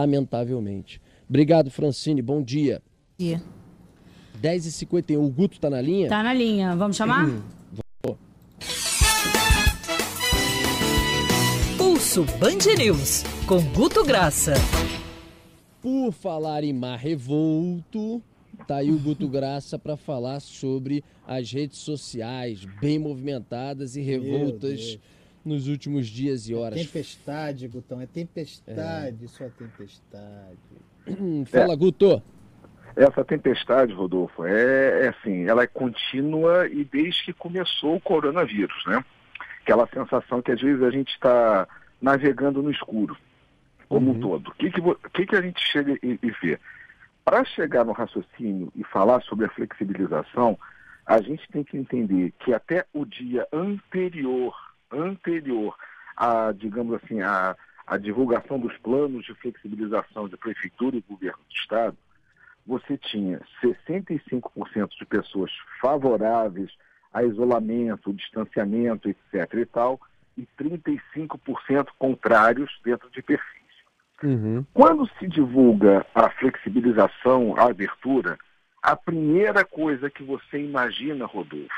lamentavelmente. 0.00 1.00
Obrigado, 1.28 1.70
Francine. 1.70 2.22
Bom 2.22 2.42
dia. 2.42 2.82
Bom 3.18 3.24
dia. 3.24 3.42
10h51. 4.42 5.18
O 5.18 5.30
Guto 5.30 5.56
está 5.56 5.68
na 5.68 5.80
linha? 5.80 6.08
Tá 6.08 6.22
na 6.22 6.32
linha. 6.32 6.74
Vamos 6.74 6.96
chamar? 6.96 7.28
Pulso 11.76 12.24
Band 12.38 12.76
News, 12.78 13.22
com 13.46 13.62
Guto 13.72 14.04
Graça. 14.04 14.54
Por 15.82 16.12
falar 16.12 16.64
em 16.64 16.72
mar 16.72 16.98
revolto, 16.98 18.22
tá 18.66 18.76
aí 18.76 18.90
o 18.90 18.98
Guto 18.98 19.28
Graça 19.28 19.78
para 19.78 19.96
falar 19.96 20.40
sobre 20.40 21.04
as 21.26 21.52
redes 21.52 21.78
sociais 21.78 22.66
bem 22.80 22.98
movimentadas 22.98 23.96
e 23.96 24.00
revoltas 24.00 24.98
nos 25.44 25.68
últimos 25.68 26.06
dias 26.06 26.48
e 26.48 26.54
horas. 26.54 26.78
É 26.78 26.82
tempestade, 26.82 27.68
Gutão, 27.68 28.00
é 28.00 28.06
tempestade, 28.06 29.24
é. 29.24 29.28
só 29.28 29.48
tempestade. 29.48 30.58
Fala, 31.50 31.72
é. 31.72 31.76
Guto. 31.76 32.22
Essa 32.96 33.24
tempestade, 33.24 33.92
Rodolfo, 33.92 34.44
é, 34.44 35.06
é 35.06 35.08
assim, 35.08 35.44
ela 35.46 35.62
é 35.62 35.66
contínua 35.66 36.66
e 36.66 36.84
desde 36.84 37.24
que 37.24 37.32
começou 37.32 37.96
o 37.96 38.00
coronavírus, 38.00 38.84
né? 38.86 39.04
Aquela 39.62 39.86
sensação 39.86 40.42
que 40.42 40.50
às 40.50 40.60
vezes 40.60 40.82
a 40.82 40.90
gente 40.90 41.12
está 41.12 41.68
navegando 42.00 42.62
no 42.62 42.70
escuro, 42.70 43.16
como 43.88 44.10
uhum. 44.10 44.16
um 44.16 44.20
todo. 44.20 44.48
O 44.48 44.54
que, 44.54 44.70
que, 44.70 44.80
que, 45.14 45.26
que 45.26 45.36
a 45.36 45.42
gente 45.42 45.60
chega 45.70 45.92
e, 46.02 46.18
e 46.20 46.30
vê? 46.42 46.58
Para 47.24 47.44
chegar 47.44 47.84
no 47.84 47.92
raciocínio 47.92 48.72
e 48.74 48.82
falar 48.84 49.22
sobre 49.22 49.46
a 49.46 49.50
flexibilização, 49.50 50.58
a 51.06 51.20
gente 51.20 51.46
tem 51.52 51.62
que 51.62 51.76
entender 51.76 52.32
que 52.40 52.52
até 52.52 52.84
o 52.92 53.04
dia 53.04 53.46
anterior, 53.52 54.54
anterior 54.92 55.74
a, 56.16 56.52
digamos 56.52 56.94
assim, 56.94 57.20
a, 57.20 57.56
divulgação 57.98 58.58
dos 58.58 58.76
planos 58.78 59.24
de 59.24 59.34
flexibilização 59.34 60.28
de 60.28 60.36
prefeitura 60.36 60.96
e 60.96 61.04
governo 61.08 61.38
do 61.48 61.54
estado, 61.54 61.96
você 62.64 62.96
tinha 62.96 63.40
65% 63.60 64.90
de 64.96 65.06
pessoas 65.06 65.50
favoráveis 65.80 66.70
a 67.12 67.24
isolamento, 67.24 68.12
distanciamento, 68.12 69.08
etc. 69.08 69.54
e 69.54 69.66
tal, 69.66 70.00
e 70.36 70.46
35% 70.58 71.88
contrários 71.98 72.70
dentro 72.84 73.10
de 73.10 73.20
perfis. 73.22 73.60
Uhum. 74.22 74.64
Quando 74.72 75.08
se 75.18 75.26
divulga 75.26 76.06
a 76.14 76.30
flexibilização, 76.30 77.56
a 77.56 77.64
abertura, 77.64 78.38
a 78.82 78.94
primeira 78.94 79.64
coisa 79.64 80.10
que 80.10 80.22
você 80.22 80.62
imagina, 80.62 81.26
Rodolfo, 81.26 81.68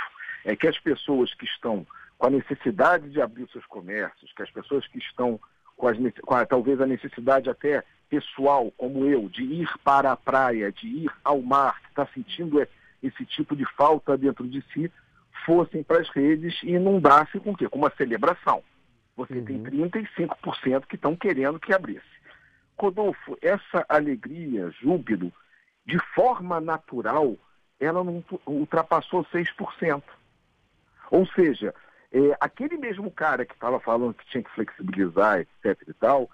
é 0.44 0.54
que 0.54 0.66
as 0.66 0.78
pessoas 0.78 1.32
que 1.34 1.44
estão 1.44 1.86
com 2.22 2.28
a 2.28 2.30
necessidade 2.30 3.10
de 3.10 3.20
abrir 3.20 3.48
seus 3.50 3.66
comércios, 3.66 4.32
que 4.32 4.44
as 4.44 4.50
pessoas 4.52 4.86
que 4.86 4.98
estão 4.98 5.40
com, 5.76 5.88
as, 5.88 5.96
com 6.20 6.34
a, 6.36 6.46
talvez 6.46 6.80
a 6.80 6.86
necessidade 6.86 7.50
até 7.50 7.82
pessoal, 8.08 8.70
como 8.76 9.06
eu, 9.06 9.28
de 9.28 9.42
ir 9.42 9.68
para 9.82 10.12
a 10.12 10.16
praia, 10.16 10.70
de 10.70 10.86
ir 10.86 11.10
ao 11.24 11.42
mar, 11.42 11.80
que 11.82 11.88
está 11.88 12.06
sentindo 12.14 12.64
esse 13.02 13.26
tipo 13.26 13.56
de 13.56 13.64
falta 13.74 14.16
dentro 14.16 14.46
de 14.46 14.62
si, 14.72 14.88
fossem 15.44 15.82
para 15.82 15.98
as 15.98 16.08
redes 16.10 16.62
e 16.62 16.70
inundassem 16.70 17.40
com 17.40 17.50
o 17.50 17.56
quê? 17.56 17.68
Com 17.68 17.80
uma 17.80 17.92
celebração. 17.96 18.62
Você 19.16 19.38
uhum. 19.38 19.44
tem 19.44 19.60
35% 19.64 20.86
que 20.86 20.94
estão 20.94 21.16
querendo 21.16 21.58
que 21.58 21.74
abrisse. 21.74 22.06
Rodolfo, 22.78 23.36
essa 23.42 23.84
alegria, 23.88 24.70
júbilo, 24.80 25.32
de 25.84 25.98
forma 26.14 26.60
natural, 26.60 27.36
ela 27.80 28.04
não 28.04 28.24
ultrapassou 28.46 29.24
6%. 29.24 30.04
Ou 31.10 31.26
seja, 31.26 31.74
é, 32.12 32.36
aquele 32.40 32.76
mesmo 32.76 33.10
cara 33.10 33.44
que 33.46 33.54
estava 33.54 33.80
falando 33.80 34.14
que 34.14 34.26
tinha 34.26 34.42
que 34.42 34.54
flexibilizar, 34.54 35.40
etc 35.40 35.80
e 35.88 35.94
tal, 35.94 36.30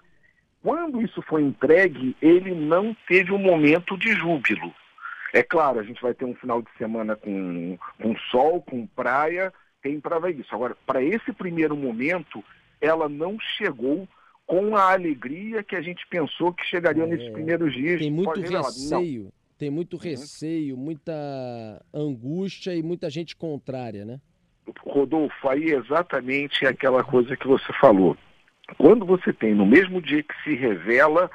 quando 0.61 1.01
isso 1.01 1.21
foi 1.21 1.41
entregue, 1.41 2.15
ele 2.21 2.53
não 2.53 2.95
teve 3.07 3.31
um 3.31 3.37
momento 3.37 3.97
de 3.97 4.11
júbilo. 4.13 4.73
É 5.33 5.41
claro, 5.41 5.79
a 5.79 5.83
gente 5.83 6.01
vai 6.01 6.13
ter 6.13 6.25
um 6.25 6.35
final 6.35 6.61
de 6.61 6.69
semana 6.77 7.15
com, 7.15 7.77
com 8.01 8.15
sol, 8.31 8.61
com 8.61 8.85
praia, 8.87 9.53
tem 9.81 9.99
para 9.99 10.19
ver 10.19 10.35
isso. 10.37 10.53
Agora, 10.53 10.75
para 10.85 11.01
esse 11.01 11.31
primeiro 11.31 11.77
momento, 11.77 12.43
ela 12.81 13.07
não 13.07 13.37
chegou 13.57 14.07
com 14.45 14.75
a 14.75 14.91
alegria 14.91 15.63
que 15.63 15.75
a 15.75 15.81
gente 15.81 16.05
pensou 16.07 16.51
que 16.51 16.65
chegaria 16.65 17.03
é, 17.03 17.07
nesses 17.07 17.29
primeiros 17.29 17.73
dias. 17.73 17.99
Tem 18.01 18.11
muito 18.11 18.41
receio, 18.41 19.31
tem 19.57 19.69
muito 19.69 19.93
uhum. 19.93 19.99
receio, 19.99 20.75
muita 20.75 21.13
angústia 21.93 22.75
e 22.75 22.81
muita 22.81 23.09
gente 23.09 23.35
contrária, 23.35 24.03
né? 24.03 24.19
Rodolfo, 24.81 25.49
aí 25.49 25.71
é 25.71 25.77
exatamente 25.77 26.65
aquela 26.65 27.03
coisa 27.03 27.35
que 27.35 27.47
você 27.47 27.71
falou. 27.73 28.17
Quando 28.77 29.05
você 29.05 29.33
tem, 29.33 29.53
no 29.53 29.65
mesmo 29.65 30.01
dia 30.01 30.23
que 30.23 30.33
se 30.43 30.55
revela 30.55 31.29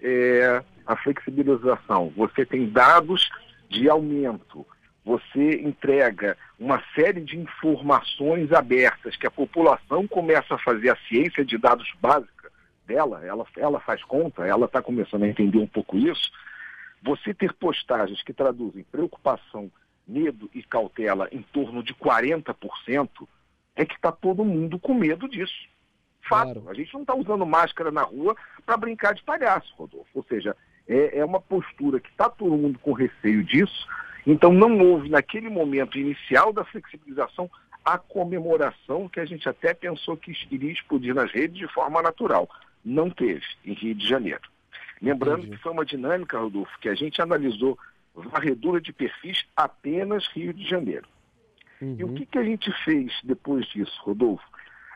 é, 0.00 0.62
a 0.86 0.96
flexibilização, 0.96 2.12
você 2.16 2.44
tem 2.44 2.68
dados 2.68 3.30
de 3.68 3.88
aumento, 3.88 4.66
você 5.04 5.60
entrega 5.62 6.36
uma 6.58 6.82
série 6.94 7.20
de 7.20 7.38
informações 7.38 8.52
abertas 8.52 9.16
que 9.16 9.26
a 9.26 9.30
população 9.30 10.06
começa 10.06 10.54
a 10.54 10.58
fazer 10.58 10.90
a 10.90 10.98
ciência 11.08 11.44
de 11.44 11.56
dados 11.56 11.88
básica 12.00 12.50
dela, 12.86 13.24
ela, 13.24 13.46
ela 13.56 13.80
faz 13.80 14.02
conta, 14.02 14.44
ela 14.44 14.66
está 14.66 14.82
começando 14.82 15.22
a 15.22 15.28
entender 15.28 15.58
um 15.58 15.66
pouco 15.66 15.96
isso. 15.96 16.30
Você 17.02 17.32
ter 17.32 17.52
postagens 17.54 18.22
que 18.22 18.32
traduzem 18.32 18.84
preocupação, 18.90 19.70
medo 20.10 20.50
e 20.52 20.62
cautela 20.62 21.28
em 21.30 21.42
torno 21.42 21.82
de 21.82 21.94
40%, 21.94 23.28
é 23.76 23.84
que 23.84 23.94
está 23.94 24.10
todo 24.10 24.44
mundo 24.44 24.78
com 24.78 24.92
medo 24.92 25.28
disso. 25.28 25.68
Fato. 26.28 26.60
Claro. 26.60 26.68
A 26.68 26.74
gente 26.74 26.92
não 26.92 27.02
está 27.02 27.14
usando 27.14 27.46
máscara 27.46 27.90
na 27.90 28.02
rua 28.02 28.36
para 28.66 28.76
brincar 28.76 29.14
de 29.14 29.22
palhaço, 29.22 29.72
Rodolfo. 29.76 30.10
Ou 30.14 30.24
seja, 30.24 30.56
é, 30.86 31.18
é 31.18 31.24
uma 31.24 31.40
postura 31.40 32.00
que 32.00 32.10
está 32.10 32.28
todo 32.28 32.56
mundo 32.56 32.78
com 32.78 32.92
receio 32.92 33.44
disso. 33.44 33.86
Então 34.26 34.52
não 34.52 34.78
houve 34.80 35.08
naquele 35.08 35.48
momento 35.48 35.98
inicial 35.98 36.52
da 36.52 36.64
flexibilização 36.64 37.50
a 37.84 37.96
comemoração 37.96 39.08
que 39.08 39.20
a 39.20 39.24
gente 39.24 39.48
até 39.48 39.72
pensou 39.72 40.16
que 40.16 40.32
iria 40.50 40.72
explodir 40.72 41.14
nas 41.14 41.32
redes 41.32 41.56
de 41.56 41.66
forma 41.72 42.02
natural. 42.02 42.48
Não 42.84 43.08
teve 43.08 43.44
em 43.64 43.72
Rio 43.72 43.94
de 43.94 44.06
Janeiro. 44.06 44.42
Lembrando 45.00 45.40
Entendi. 45.40 45.56
que 45.56 45.62
foi 45.62 45.72
uma 45.72 45.84
dinâmica, 45.84 46.38
Rodolfo, 46.38 46.78
que 46.78 46.88
a 46.88 46.94
gente 46.94 47.22
analisou 47.22 47.78
varredura 48.14 48.80
de 48.80 48.92
perfis 48.92 49.44
apenas 49.56 50.26
Rio 50.28 50.52
de 50.52 50.68
Janeiro. 50.68 51.08
Uhum. 51.80 51.96
E 51.98 52.04
o 52.04 52.14
que, 52.14 52.26
que 52.26 52.38
a 52.38 52.44
gente 52.44 52.70
fez 52.84 53.12
depois 53.24 53.66
disso, 53.66 53.98
Rodolfo? 54.02 54.44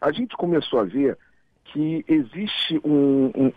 a 0.04 0.12
gente 0.12 0.36
começou 0.36 0.80
a 0.80 0.84
ver 0.84 1.16
que 1.64 2.04
existe 2.06 2.78
um, 2.84 3.30
um, 3.34 3.52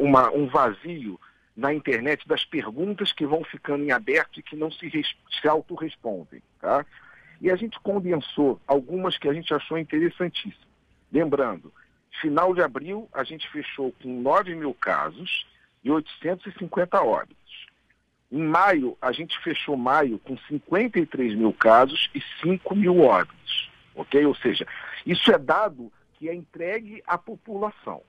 uma, 0.00 0.30
um 0.30 0.46
vazio 0.46 1.20
na 1.54 1.74
internet 1.74 2.26
das 2.26 2.42
perguntas 2.42 3.12
que 3.12 3.26
vão 3.26 3.44
ficando 3.44 3.84
em 3.84 3.92
aberto 3.92 4.40
e 4.40 4.42
que 4.42 4.56
não 4.56 4.70
se, 4.70 4.90
se 4.90 5.46
autorrespondem. 5.46 6.42
Tá? 6.58 6.86
E 7.38 7.50
a 7.50 7.56
gente 7.56 7.78
condensou 7.80 8.58
algumas 8.66 9.18
que 9.18 9.28
a 9.28 9.34
gente 9.34 9.52
achou 9.52 9.76
interessantíssimas. 9.76 10.70
Lembrando, 11.12 11.70
final 12.20 12.54
de 12.54 12.62
abril 12.62 13.06
a 13.12 13.22
gente 13.22 13.46
fechou 13.50 13.92
com 14.02 14.22
9 14.22 14.54
mil 14.54 14.72
casos 14.72 15.46
e 15.84 15.90
850 15.90 17.02
óbitos. 17.02 17.39
Em 18.30 18.42
maio, 18.42 18.96
a 19.00 19.10
gente 19.10 19.36
fechou 19.40 19.76
maio 19.76 20.18
com 20.20 20.36
53 20.48 21.34
mil 21.34 21.52
casos 21.52 22.08
e 22.14 22.22
5 22.42 22.76
mil 22.76 23.00
óbitos. 23.00 23.70
Ok? 23.94 24.24
Ou 24.24 24.34
seja, 24.36 24.66
isso 25.04 25.32
é 25.32 25.38
dado 25.38 25.92
que 26.14 26.28
é 26.28 26.34
entregue 26.34 27.02
à 27.06 27.18
população. 27.18 28.02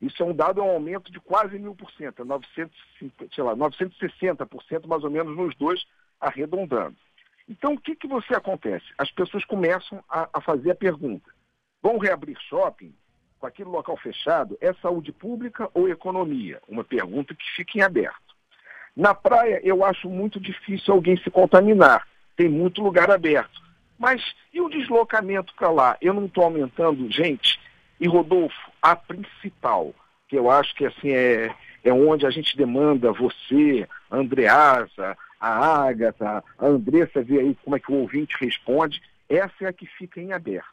Isso 0.00 0.22
é 0.22 0.26
um 0.26 0.34
dado, 0.34 0.60
é 0.60 0.64
um 0.64 0.70
aumento 0.70 1.12
de 1.12 1.20
quase 1.20 1.58
mil 1.58 1.74
por 1.74 1.90
cento, 1.92 2.24
960% 2.24 4.86
mais 4.86 5.04
ou 5.04 5.10
menos 5.10 5.36
nos 5.36 5.54
dois, 5.56 5.84
arredondando. 6.18 6.96
Então, 7.46 7.74
o 7.74 7.80
que, 7.80 7.94
que 7.94 8.08
você 8.08 8.34
acontece? 8.34 8.86
As 8.96 9.10
pessoas 9.10 9.44
começam 9.44 10.02
a, 10.08 10.26
a 10.32 10.40
fazer 10.40 10.70
a 10.70 10.74
pergunta: 10.74 11.30
vão 11.82 11.98
reabrir 11.98 12.38
shopping? 12.48 12.94
Com 13.38 13.46
aquele 13.46 13.68
local 13.70 13.96
fechado, 13.96 14.58
é 14.60 14.72
saúde 14.74 15.12
pública 15.12 15.70
ou 15.72 15.88
economia? 15.88 16.60
Uma 16.68 16.84
pergunta 16.84 17.34
que 17.34 17.44
fica 17.56 17.78
em 17.78 17.82
aberto. 17.82 18.29
Na 18.96 19.14
praia, 19.14 19.60
eu 19.62 19.84
acho 19.84 20.08
muito 20.08 20.40
difícil 20.40 20.92
alguém 20.92 21.16
se 21.16 21.30
contaminar. 21.30 22.06
Tem 22.36 22.48
muito 22.48 22.82
lugar 22.82 23.10
aberto. 23.10 23.60
Mas 23.98 24.22
e 24.52 24.60
o 24.60 24.68
deslocamento 24.68 25.54
para 25.54 25.70
lá? 25.70 25.96
Eu 26.00 26.14
não 26.14 26.26
estou 26.26 26.44
aumentando, 26.44 27.10
gente. 27.10 27.60
E 28.00 28.08
Rodolfo, 28.08 28.70
a 28.80 28.96
principal, 28.96 29.94
que 30.26 30.36
eu 30.36 30.50
acho 30.50 30.74
que 30.74 30.86
assim 30.86 31.10
é, 31.10 31.54
é 31.84 31.92
onde 31.92 32.26
a 32.26 32.30
gente 32.30 32.56
demanda 32.56 33.12
você, 33.12 33.86
a 34.10 34.16
Andreasa, 34.16 35.16
a 35.38 35.84
Ágata, 35.84 36.42
a 36.58 36.66
Andressa, 36.66 37.22
ver 37.22 37.40
aí 37.40 37.56
como 37.62 37.76
é 37.76 37.80
que 37.80 37.92
o 37.92 37.96
ouvinte 37.96 38.36
responde, 38.40 39.02
essa 39.28 39.64
é 39.64 39.66
a 39.66 39.72
que 39.72 39.86
fica 39.86 40.20
em 40.20 40.32
aberto. 40.32 40.68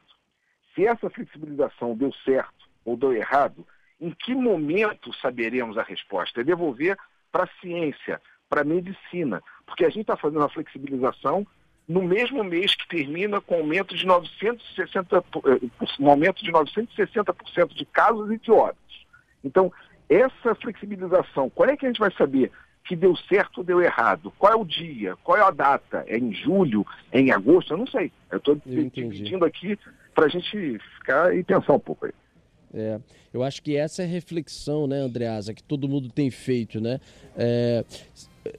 Se 0.74 0.86
essa 0.86 1.10
flexibilização 1.10 1.96
deu 1.96 2.14
certo 2.24 2.68
ou 2.86 2.96
deu 2.96 3.14
errado, 3.14 3.66
em 4.00 4.12
que 4.12 4.34
momento 4.36 5.14
saberemos 5.16 5.78
a 5.78 5.84
resposta? 5.84 6.42
É 6.42 6.44
devolver 6.44 6.98
para 7.32 7.44
a 7.44 7.62
ciência, 7.62 8.22
para 8.50 8.62
a 8.62 8.66
medicina, 8.66 9.42
porque 9.66 9.86
a 9.86 9.90
gente 9.90 10.02
está 10.02 10.16
fazendo 10.16 10.44
a 10.44 10.50
flexibilização 10.50 11.46
no 11.88 12.04
mesmo 12.04 12.44
mês 12.44 12.76
que 12.76 12.88
termina 12.88 13.40
com 13.40 13.56
aumento 13.56 13.96
de 13.96 14.06
960, 14.06 15.18
eh, 15.18 15.22
um 16.00 16.10
aumento 16.10 16.44
de 16.44 16.52
960% 16.52 17.74
de 17.74 17.86
casos 17.86 18.30
e 18.30 18.38
de 18.38 18.52
óbitos. 18.52 19.06
Então, 19.44 19.72
essa 20.10 20.54
flexibilização, 20.56 21.50
qual 21.50 21.70
é 21.70 21.78
que 21.78 21.86
a 21.86 21.90
gente 21.90 22.00
vai 22.00 22.12
saber 22.12 22.52
que 22.84 22.96
deu 22.96 23.16
certo 23.16 23.60
ou 23.60 23.64
deu 23.64 23.82
errado? 23.82 24.34
Qual 24.38 24.52
é 24.52 24.56
o 24.56 24.66
dia? 24.66 25.16
Qual 25.24 25.38
é 25.38 25.42
a 25.42 25.52
data? 25.52 26.04
É 26.08 26.18
em 26.18 26.34
julho? 26.34 26.86
É 27.12 27.20
em 27.20 27.32
agosto? 27.32 27.74
Eu 27.74 27.78
não 27.78 27.88
sei. 27.88 28.12
Eu 28.32 28.38
estou 28.38 28.56
dividindo 28.66 29.46
aqui 29.46 29.78
para 30.14 30.26
a 30.26 30.30
gente 30.30 30.80
ficar 30.98 31.36
e 31.36 31.44
pensar 31.44 31.74
um 31.74 31.80
pouco 31.80 32.06
aí. 32.06 32.14
É, 32.74 33.00
eu 33.34 33.44
acho 33.44 33.62
que 33.62 33.76
essa 33.76 34.02
é 34.02 34.06
a 34.06 34.08
reflexão, 34.08 34.88
né, 34.88 35.00
Andreasa, 35.00 35.54
que 35.54 35.64
todo 35.64 35.88
mundo 35.88 36.10
tem 36.10 36.30
feito, 36.30 36.82
né? 36.82 37.00
É, 37.38 37.84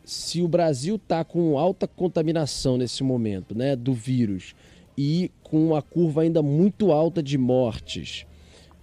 se 0.05 0.43
o 0.43 0.49
Brasil 0.49 0.97
está 0.97 1.25
com 1.25 1.59
alta 1.59 1.87
contaminação 1.87 2.77
nesse 2.77 3.03
momento, 3.03 3.57
né, 3.57 3.77
do 3.77 3.93
vírus, 3.93 4.55
e 4.97 5.31
com 5.43 5.69
uma 5.69 5.83
curva 5.83 6.23
ainda 6.23 6.43
muito 6.43 6.91
alta 6.91 7.23
de 7.23 7.39
mortes, 7.39 8.27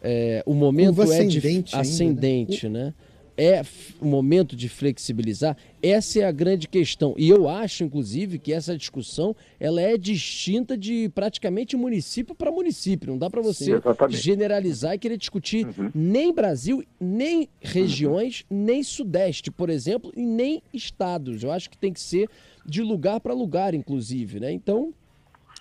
é, 0.01 0.43
o 0.45 0.53
momento 0.53 0.95
curva 0.95 1.13
é 1.13 1.17
ascendente, 1.17 1.71
de, 1.71 1.75
ascendente 1.75 2.65
ainda, 2.67 2.79
né? 2.79 2.85
né? 2.85 2.93
É 3.37 3.61
o 3.99 4.05
momento 4.05 4.55
de 4.55 4.69
flexibilizar? 4.69 5.57
Essa 5.81 6.19
é 6.19 6.23
a 6.25 6.31
grande 6.31 6.67
questão. 6.67 7.13
E 7.17 7.29
eu 7.29 7.47
acho, 7.47 7.83
inclusive, 7.83 8.39
que 8.39 8.51
essa 8.53 8.77
discussão 8.77 9.35
ela 9.59 9.81
é 9.81 9.97
distinta 9.97 10.77
de 10.77 11.09
praticamente 11.09 11.75
município 11.75 12.33
para 12.33 12.51
município. 12.51 13.11
Não 13.11 13.17
dá 13.17 13.29
para 13.29 13.41
você 13.41 13.65
Sim, 13.65 13.81
generalizar 14.09 14.95
e 14.95 14.99
querer 14.99 15.17
discutir 15.17 15.65
uhum. 15.65 15.91
nem 15.93 16.33
Brasil, 16.33 16.83
nem 16.99 17.49
regiões, 17.61 18.45
uhum. 18.49 18.63
nem 18.65 18.83
Sudeste, 18.83 19.51
por 19.51 19.69
exemplo, 19.69 20.11
e 20.15 20.25
nem 20.25 20.61
estados. 20.73 21.43
Eu 21.43 21.51
acho 21.51 21.69
que 21.69 21.77
tem 21.77 21.93
que 21.93 21.99
ser 21.99 22.29
de 22.65 22.81
lugar 22.81 23.19
para 23.19 23.33
lugar, 23.33 23.73
inclusive. 23.73 24.39
Né? 24.39 24.51
Então, 24.51 24.93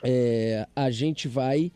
é, 0.03 0.67
a 0.75 0.91
gente 0.91 1.29
vai. 1.29 1.73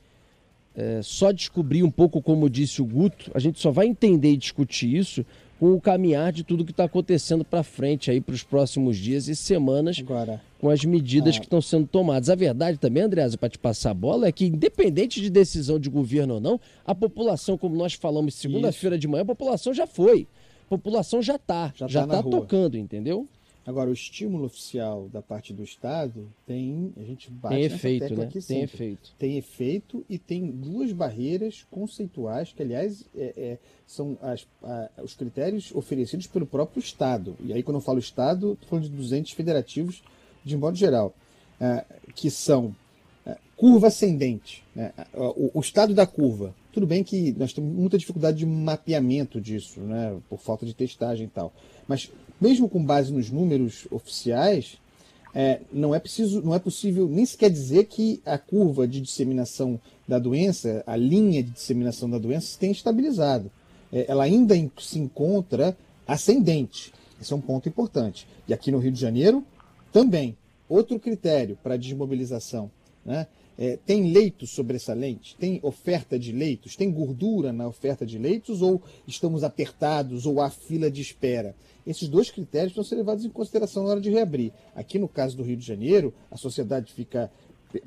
É, 0.81 1.01
só 1.03 1.33
descobrir 1.33 1.83
um 1.83 1.91
pouco, 1.91 2.23
como 2.23 2.49
disse 2.49 2.81
o 2.81 2.85
Guto, 2.85 3.33
a 3.35 3.41
gente 3.41 3.59
só 3.59 3.73
vai 3.73 3.89
entender 3.89 4.31
e 4.31 4.37
discutir 4.37 4.95
isso 4.95 5.27
com 5.59 5.73
o 5.73 5.81
caminhar 5.81 6.33
de 6.33 6.45
tudo 6.45 6.65
que 6.65 6.71
está 6.71 6.85
acontecendo 6.85 7.45
para 7.45 7.65
frente 7.65 8.13
aí 8.13 8.21
para 8.21 8.33
os 8.33 8.45
próximos 8.45 8.97
dias 8.97 9.27
e 9.27 9.35
semanas 9.35 9.99
Agora, 9.99 10.41
com 10.61 10.71
as 10.71 10.85
medidas 10.85 11.35
ah. 11.35 11.41
que 11.41 11.47
estão 11.47 11.61
sendo 11.61 11.89
tomadas. 11.89 12.31
A 12.31 12.37
verdade 12.37 12.79
também, 12.79 13.03
Andreasa, 13.03 13.37
para 13.37 13.49
te 13.49 13.59
passar 13.59 13.91
a 13.91 13.95
bola, 13.95 14.29
é 14.29 14.31
que 14.31 14.47
independente 14.47 15.21
de 15.21 15.29
decisão 15.29 15.81
de 15.81 15.91
governo 15.91 16.35
ou 16.35 16.41
não, 16.41 16.61
a 16.87 16.95
população, 16.95 17.59
como 17.59 17.75
nós 17.75 17.95
falamos 17.95 18.35
segunda-feira 18.35 18.97
de 18.97 19.09
manhã, 19.09 19.23
a 19.23 19.27
população 19.27 19.75
já 19.75 19.85
foi. 19.85 20.29
A 20.67 20.69
população 20.69 21.21
já 21.21 21.35
está, 21.35 21.73
já 21.75 21.87
está 21.87 22.07
tá, 22.07 22.23
tá 22.23 22.31
tocando, 22.31 22.79
entendeu? 22.79 23.27
Agora, 23.69 23.91
o 23.91 23.93
estímulo 23.93 24.47
oficial 24.47 25.11
da 25.11 25.21
parte 25.21 25.53
do 25.53 25.63
Estado 25.63 26.33
tem, 26.47 26.91
a 26.97 27.03
gente 27.03 27.31
bate 27.31 27.55
tem 27.55 27.65
efeito, 27.65 28.17
né? 28.17 28.25
Aqui 28.25 28.41
tem 28.41 28.63
efeito. 28.63 29.15
Tem 29.19 29.37
efeito 29.37 30.07
e 30.09 30.19
tem 30.19 30.51
duas 30.51 30.91
barreiras 30.91 31.67
conceituais 31.71 32.51
que, 32.51 32.63
aliás, 32.63 33.05
é, 33.15 33.35
é, 33.37 33.59
são 33.87 34.17
as, 34.23 34.49
a, 34.63 34.89
os 35.03 35.15
critérios 35.15 35.71
oferecidos 35.75 36.27
pelo 36.27 36.47
próprio 36.47 36.81
Estado. 36.81 37.37
E 37.45 37.53
aí, 37.53 37.63
quando 37.63 37.77
eu 37.77 37.83
falo 37.83 37.99
Estado, 37.99 38.55
estou 38.55 38.71
falando 38.71 38.85
de 38.85 38.97
200 38.97 39.33
federativos 39.33 40.03
de 40.43 40.57
modo 40.57 40.75
geral, 40.75 41.15
é, 41.61 41.85
que 42.15 42.31
são 42.31 42.75
curva 43.59 43.89
ascendente, 43.89 44.63
né? 44.75 44.93
o, 45.13 45.59
o 45.59 45.61
estado 45.61 45.93
da 45.93 46.07
curva. 46.07 46.55
Tudo 46.73 46.87
bem 46.87 47.03
que 47.03 47.33
nós 47.33 47.53
temos 47.53 47.75
muita 47.75 47.99
dificuldade 47.99 48.39
de 48.39 48.47
mapeamento 48.47 49.41
disso, 49.41 49.81
né? 49.81 50.17
por 50.31 50.39
falta 50.39 50.65
de 50.65 50.73
testagem 50.73 51.27
e 51.27 51.29
tal. 51.29 51.53
Mas 51.87 52.11
mesmo 52.41 52.69
com 52.69 52.83
base 52.83 53.13
nos 53.13 53.31
números 53.31 53.89
oficiais, 53.91 54.79
é, 55.35 55.61
não 55.73 55.95
é 55.95 55.99
preciso, 55.99 56.41
não 56.41 56.55
é 56.55 56.59
possível 56.59 57.09
nem 57.09 57.27
sequer 57.27 57.51
dizer 57.51 57.85
que 57.87 58.23
a 58.25 58.39
curva 58.39 58.87
de 58.87 59.01
disseminação 59.01 59.79
da 60.07 60.19
doença, 60.19 60.83
a 60.87 60.97
linha 60.97 61.43
de 61.43 61.51
disseminação 61.51 62.09
da 62.09 62.19
doença, 62.19 62.47
se 62.47 62.59
tem 62.59 62.71
estabilizado. 62.71 63.51
É, 63.93 64.07
ela 64.09 64.25
ainda 64.25 64.55
se 64.79 64.99
encontra 64.99 65.77
ascendente. 66.07 66.93
Esse 67.21 67.33
é 67.33 67.37
um 67.37 67.41
ponto 67.41 67.69
importante. 67.69 68.27
E 68.47 68.55
aqui 68.55 68.71
no 68.71 68.79
Rio 68.79 68.93
de 68.93 69.01
Janeiro, 69.01 69.45
também. 69.93 70.37
Outro 70.69 70.99
critério 70.99 71.59
para 71.63 71.77
desmobilização. 71.77 72.71
Né? 73.05 73.27
É, 73.59 73.77
tem 73.85 74.13
leitos 74.13 74.51
sobressalentes? 74.51 75.35
Tem 75.35 75.59
oferta 75.65 76.17
de 76.17 76.31
leitos? 76.31 76.77
Tem 76.77 76.91
gordura 76.91 77.53
na 77.53 77.67
oferta 77.67 78.07
de 78.07 78.17
leitos? 78.17 78.63
Ou 78.63 78.81
estamos 79.07 79.43
apertados? 79.43 80.27
Ou 80.27 80.41
há 80.41 80.49
fila 80.49 80.89
de 80.89 81.01
espera? 81.01 81.57
Esses 81.85 82.09
dois 82.09 82.31
critérios 82.31 82.75
vão 82.75 82.85
ser 82.85 82.95
levados 82.95 83.25
em 83.25 83.31
consideração 83.31 83.83
na 83.83 83.91
hora 83.91 84.01
de 84.01 84.11
reabrir. 84.11 84.53
Aqui 84.77 84.99
no 84.99 85.09
caso 85.09 85.37
do 85.37 85.43
Rio 85.43 85.57
de 85.57 85.67
Janeiro, 85.67 86.15
a 86.31 86.37
sociedade 86.37 86.93
fica 86.93 87.31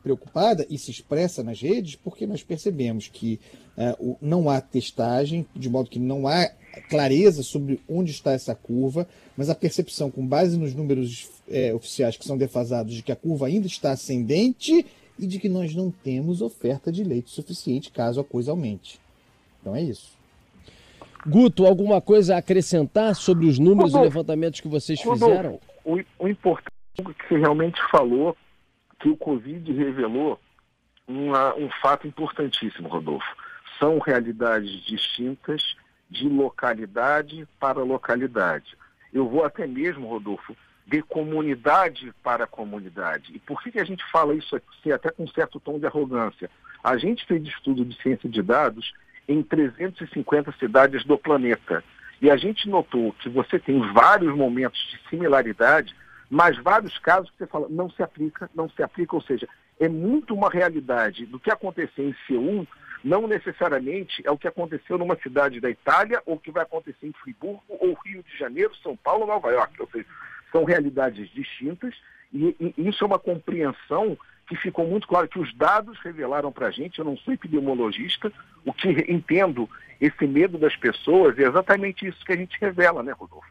preocupada 0.03 0.65
e 0.69 0.77
se 0.77 0.91
expressa 0.91 1.41
nas 1.41 1.59
redes 1.59 1.95
porque 1.95 2.27
nós 2.27 2.43
percebemos 2.43 3.07
que 3.07 3.39
é, 3.77 3.95
não 4.21 4.49
há 4.49 4.61
testagem, 4.61 5.45
de 5.55 5.69
modo 5.69 5.89
que 5.89 5.97
não 5.97 6.27
há 6.27 6.51
clareza 6.89 7.41
sobre 7.43 7.79
onde 7.87 8.11
está 8.11 8.33
essa 8.33 8.53
curva, 8.53 9.07
mas 9.35 9.49
a 9.49 9.55
percepção, 9.55 10.11
com 10.11 10.25
base 10.25 10.57
nos 10.57 10.73
números 10.73 11.29
é, 11.49 11.73
oficiais 11.73 12.15
que 12.15 12.25
são 12.25 12.37
defasados, 12.37 12.93
de 12.93 13.01
que 13.01 13.11
a 13.11 13.15
curva 13.15 13.47
ainda 13.47 13.67
está 13.67 13.91
ascendente 13.91 14.85
e 15.21 15.27
de 15.27 15.39
que 15.39 15.47
nós 15.47 15.75
não 15.75 15.91
temos 15.91 16.41
oferta 16.41 16.91
de 16.91 17.03
leite 17.03 17.29
suficiente 17.29 17.91
caso 17.91 18.19
a 18.19 18.23
coisa 18.23 18.49
aumente. 18.49 18.99
Então 19.61 19.75
é 19.75 19.81
isso. 19.81 20.17
Guto, 21.25 21.67
alguma 21.67 22.01
coisa 22.01 22.33
a 22.33 22.39
acrescentar 22.39 23.15
sobre 23.15 23.45
os 23.45 23.59
números 23.59 23.93
e 23.93 23.99
levantamentos 23.99 24.59
que 24.59 24.67
vocês 24.67 24.99
fizeram? 24.99 25.59
O, 25.85 25.99
o 26.17 26.27
importante 26.27 26.73
é 26.97 27.03
que 27.03 27.27
você 27.27 27.37
realmente 27.37 27.79
falou 27.91 28.35
que 28.99 29.07
o 29.07 29.15
Covid 29.15 29.71
revelou 29.71 30.39
uma, 31.07 31.55
um 31.55 31.69
fato 31.81 32.07
importantíssimo, 32.07 32.87
Rodolfo. 32.87 33.25
São 33.79 33.99
realidades 33.99 34.83
distintas 34.85 35.75
de 36.09 36.27
localidade 36.27 37.47
para 37.59 37.83
localidade. 37.83 38.75
Eu 39.13 39.27
vou 39.27 39.43
até 39.43 39.67
mesmo, 39.67 40.07
Rodolfo, 40.07 40.55
de 40.85 41.01
comunidade 41.01 42.13
para 42.23 42.47
comunidade. 42.47 43.31
E 43.33 43.39
por 43.39 43.61
que, 43.61 43.71
que 43.71 43.79
a 43.79 43.83
gente 43.83 44.03
fala 44.11 44.33
isso 44.33 44.55
aqui 44.55 44.91
até 44.91 45.11
com 45.11 45.23
um 45.23 45.27
certo 45.27 45.59
tom 45.59 45.79
de 45.79 45.85
arrogância? 45.85 46.49
A 46.83 46.97
gente 46.97 47.25
fez 47.25 47.43
estudo 47.43 47.85
de 47.85 47.95
ciência 48.01 48.29
de 48.29 48.41
dados 48.41 48.93
em 49.27 49.41
350 49.43 50.51
cidades 50.53 51.05
do 51.05 51.17
planeta. 51.17 51.83
E 52.21 52.29
a 52.29 52.37
gente 52.37 52.69
notou 52.69 53.13
que 53.13 53.29
você 53.29 53.57
tem 53.57 53.79
vários 53.93 54.35
momentos 54.35 54.79
de 54.91 55.09
similaridade, 55.09 55.95
mas 56.29 56.57
vários 56.57 56.97
casos 56.99 57.29
que 57.31 57.37
você 57.37 57.47
fala, 57.47 57.67
não 57.69 57.89
se 57.89 58.01
aplica, 58.03 58.49
não 58.53 58.69
se 58.69 58.81
aplica, 58.83 59.15
ou 59.15 59.21
seja, 59.21 59.47
é 59.79 59.89
muito 59.89 60.33
uma 60.33 60.49
realidade 60.49 61.25
do 61.25 61.39
que 61.39 61.51
aconteceu 61.51 62.07
em 62.07 62.15
C1, 62.27 62.67
não 63.03 63.27
necessariamente 63.27 64.21
é 64.25 64.31
o 64.31 64.37
que 64.37 64.47
aconteceu 64.47 64.97
numa 64.97 65.15
cidade 65.17 65.59
da 65.59 65.69
Itália, 65.69 66.21
ou 66.25 66.37
que 66.37 66.51
vai 66.51 66.63
acontecer 66.63 67.07
em 67.07 67.13
Friburgo, 67.13 67.63
ou 67.67 67.97
Rio 68.05 68.23
de 68.23 68.37
Janeiro, 68.37 68.75
São 68.83 68.95
Paulo, 68.95 69.25
Nova 69.25 69.49
York. 69.51 69.81
Ou 69.81 69.89
seja, 69.91 70.05
são 70.51 70.63
realidades 70.63 71.29
distintas 71.29 71.95
e, 72.33 72.55
e 72.77 72.87
isso 72.87 73.03
é 73.03 73.07
uma 73.07 73.19
compreensão 73.19 74.17
que 74.47 74.55
ficou 74.55 74.85
muito 74.85 75.07
claro 75.07 75.27
que 75.27 75.39
os 75.39 75.53
dados 75.55 75.97
revelaram 75.99 76.51
para 76.51 76.67
a 76.67 76.71
gente, 76.71 76.99
eu 76.99 77.05
não 77.05 77.17
sou 77.17 77.33
epidemiologista, 77.33 78.31
o 78.65 78.73
que 78.73 78.89
entendo 79.09 79.69
esse 79.99 80.27
medo 80.27 80.57
das 80.57 80.75
pessoas 80.75 81.37
é 81.39 81.43
exatamente 81.43 82.05
isso 82.05 82.25
que 82.25 82.33
a 82.33 82.37
gente 82.37 82.57
revela, 82.59 83.01
né, 83.01 83.11
Rodolfo? 83.13 83.47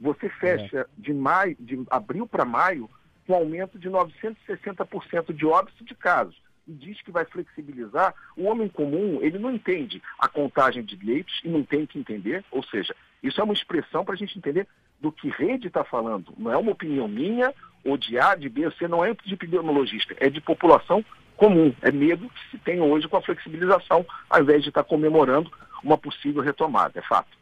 Você 0.00 0.28
fecha 0.28 0.80
é. 0.80 0.86
de 0.98 1.14
maio, 1.14 1.56
de 1.58 1.82
abril 1.90 2.26
para 2.26 2.44
maio, 2.44 2.90
com 3.26 3.32
um 3.32 3.36
aumento 3.36 3.78
de 3.78 3.88
960% 3.88 5.32
de 5.32 5.46
óbitos 5.46 5.86
de 5.86 5.94
casos 5.94 6.36
e 6.66 6.72
diz 6.72 7.00
que 7.02 7.10
vai 7.10 7.24
flexibilizar, 7.24 8.14
o 8.36 8.44
homem 8.44 8.68
comum, 8.68 9.18
ele 9.20 9.38
não 9.38 9.50
entende 9.50 10.02
a 10.18 10.28
contagem 10.28 10.82
de 10.82 10.96
leitos 10.96 11.40
e 11.44 11.48
não 11.48 11.62
tem 11.62 11.86
que 11.86 11.98
entender, 11.98 12.44
ou 12.50 12.62
seja, 12.62 12.94
isso 13.22 13.40
é 13.40 13.44
uma 13.44 13.54
expressão 13.54 14.04
para 14.04 14.14
a 14.14 14.16
gente 14.16 14.38
entender 14.38 14.66
do 15.00 15.10
que 15.10 15.28
rede 15.28 15.66
está 15.66 15.84
falando. 15.84 16.32
Não 16.38 16.52
é 16.52 16.56
uma 16.56 16.72
opinião 16.72 17.08
minha, 17.08 17.52
ou 17.84 17.96
de 17.96 18.18
A, 18.18 18.34
de 18.34 18.48
B, 18.48 18.70
C, 18.72 18.86
não 18.86 19.04
é 19.04 19.14
de 19.14 19.34
epidemiologista, 19.34 20.14
é 20.18 20.30
de 20.30 20.40
população 20.40 21.04
comum. 21.36 21.74
É 21.82 21.90
medo 21.90 22.28
que 22.28 22.50
se 22.50 22.58
tem 22.58 22.80
hoje 22.80 23.08
com 23.08 23.16
a 23.16 23.22
flexibilização, 23.22 24.06
ao 24.30 24.42
invés 24.42 24.62
de 24.62 24.68
estar 24.68 24.84
tá 24.84 24.88
comemorando 24.88 25.50
uma 25.82 25.98
possível 25.98 26.42
retomada, 26.42 26.98
é 26.98 27.02
fato. 27.02 27.36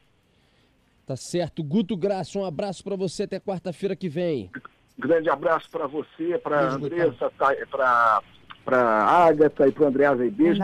Tá 1.07 1.17
certo. 1.17 1.63
Guto 1.63 1.97
Graça, 1.97 2.39
um 2.39 2.45
abraço 2.45 2.83
para 2.83 2.97
você 2.97 3.25
até 3.25 3.39
quarta-feira 3.39 3.95
que 3.95 4.09
vem. 4.09 4.51
Grande 4.99 5.29
abraço 5.29 5.69
para 5.71 5.87
você, 5.87 6.39
para 6.39 6.61
a 6.61 6.75
Andressa, 6.75 7.31
para 7.71 8.23
para 8.65 8.79
Agatha 8.79 9.67
e 9.67 9.73
para 9.73 9.85
o 9.85 9.87
André 9.87 10.07
Azei. 10.07 10.31
Beijo. 10.31 10.61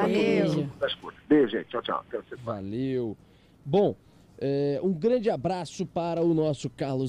Beijo, 1.28 1.48
gente. 1.48 1.68
Tchau, 1.68 1.82
tchau. 1.82 2.04
Valeu. 2.44 3.16
Bom, 3.64 3.96
é, 4.38 4.78
um 4.82 4.92
grande 4.92 5.30
abraço 5.30 5.86
para 5.86 6.22
o 6.22 6.34
nosso 6.34 6.68
Carlos 6.70 7.04